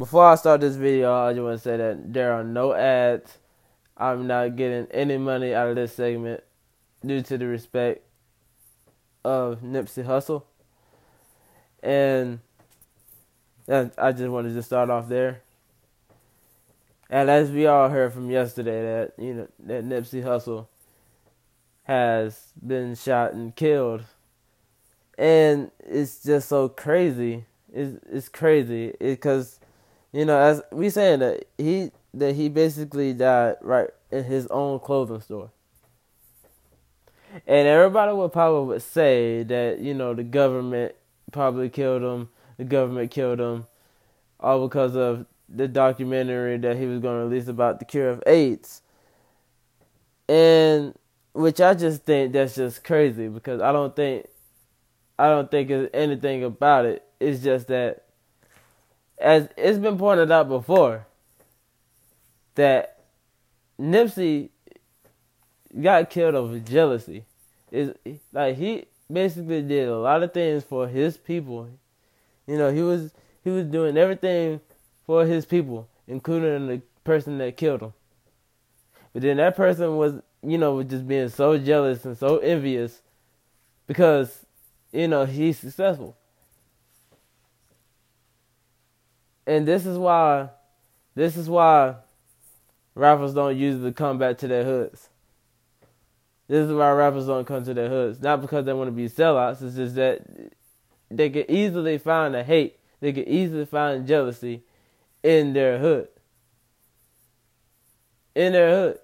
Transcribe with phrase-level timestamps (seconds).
[0.00, 3.36] Before I start this video, I just want to say that there are no ads.
[3.98, 6.42] I'm not getting any money out of this segment
[7.04, 8.02] due to the respect
[9.26, 10.44] of Nipsey Hussle.
[11.82, 12.40] And
[13.68, 15.42] I just wanted to start off there.
[17.10, 20.66] And as we all heard from yesterday, that you know that Nipsey Hussle
[21.82, 24.04] has been shot and killed,
[25.18, 27.44] and it's just so crazy.
[27.70, 29.60] It's it's crazy because
[30.12, 34.80] you know, as we saying that he that he basically died right in his own
[34.80, 35.50] clothing store.
[37.46, 40.96] And everybody would probably would say that, you know, the government
[41.30, 43.66] probably killed him, the government killed him,
[44.40, 48.22] all because of the documentary that he was going to release about the cure of
[48.26, 48.82] AIDS.
[50.28, 50.94] And
[51.32, 54.26] which I just think that's just crazy because I don't think
[55.18, 57.04] I don't think it's anything about it.
[57.20, 58.04] It's just that
[59.20, 61.06] as it's been pointed out before,
[62.54, 63.00] that
[63.78, 64.48] Nipsey
[65.80, 67.24] got killed over jealousy.
[67.70, 67.94] Is
[68.32, 71.68] like he basically did a lot of things for his people.
[72.46, 73.12] You know, he was
[73.44, 74.60] he was doing everything
[75.06, 77.92] for his people, including the person that killed him.
[79.12, 83.02] But then that person was, you know, was just being so jealous and so envious
[83.86, 84.46] because,
[84.92, 86.16] you know, he's successful.
[89.50, 90.48] And this is why
[91.16, 91.96] this is why
[92.94, 95.08] rappers don't usually come back to their hoods.
[96.46, 98.20] This is why rappers don't come to their hoods.
[98.20, 100.20] Not because they want to be sellouts, it's just that
[101.10, 104.62] they can easily find a hate, they can easily find jealousy
[105.24, 106.06] in their hood.
[108.36, 108.98] In their hood.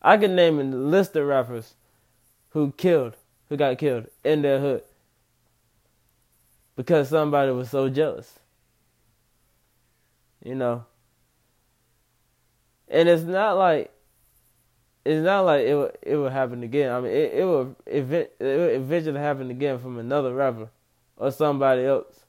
[0.00, 1.74] I can name a list of rappers
[2.50, 3.16] who killed,
[3.48, 4.84] who got killed in their hood.
[6.76, 8.38] Because somebody was so jealous
[10.42, 10.84] you know.
[12.88, 13.90] And it's not like
[15.04, 16.92] it's not like it it will happen again.
[16.92, 20.70] I mean, it, it will event, it will eventually happen again from another rapper
[21.16, 22.26] or somebody else.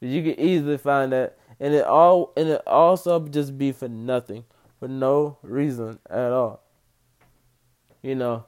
[0.00, 3.88] But you can easily find that, and it all and it also just be for
[3.88, 4.44] nothing,
[4.78, 6.62] for no reason at all.
[8.02, 8.44] You know.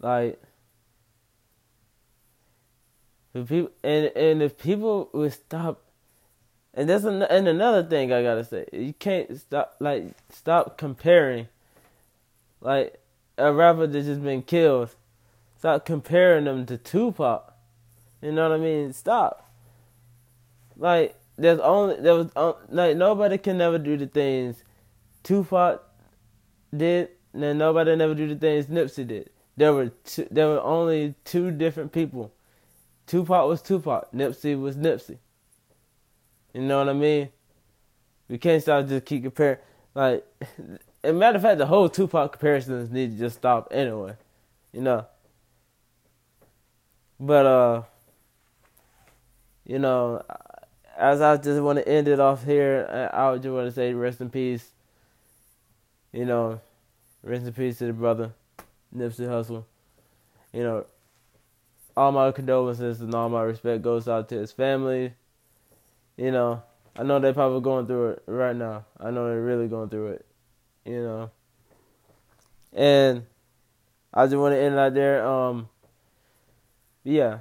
[0.00, 0.38] Like
[3.34, 5.82] if people and and if people would stop,
[6.72, 11.48] and that's an, and another thing I gotta say, you can't stop like stop comparing,
[12.60, 13.00] like
[13.36, 14.94] a rapper that just been killed,
[15.58, 17.52] stop comparing them to Tupac.
[18.22, 18.92] You know what I mean?
[18.92, 19.50] Stop.
[20.76, 22.30] Like there's only there was
[22.68, 24.62] like nobody can never do the things
[25.24, 25.82] Tupac
[26.74, 29.30] did, and nobody never do the things Nipsey did.
[29.56, 32.32] There were two, there were only two different people
[33.06, 34.10] Tupac was Tupac.
[34.12, 35.18] Nipsey was Nipsey.
[36.52, 37.28] You know what I mean?
[38.28, 39.58] We can't stop just keep comparing.
[39.94, 44.14] Like, as a matter of fact, the whole Tupac comparisons need to just stop anyway.
[44.72, 45.06] You know.
[47.20, 47.82] But uh,
[49.66, 50.22] you know,
[50.96, 54.20] as I just want to end it off here, I just want to say rest
[54.20, 54.70] in peace.
[56.12, 56.60] You know,
[57.22, 58.32] rest in peace to the brother,
[58.96, 59.64] Nipsey Hussle.
[60.52, 60.86] You know,
[61.96, 65.14] all my condolences and all my respect goes out to his family.
[66.16, 66.62] You know,
[66.96, 68.84] I know they're probably going through it right now.
[68.98, 70.26] I know they're really going through it.
[70.84, 71.30] You know.
[72.72, 73.24] And
[74.12, 75.26] I just want to end out there.
[75.26, 75.68] Um,
[77.04, 77.38] yeah.